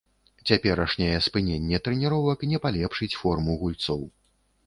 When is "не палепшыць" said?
2.53-3.13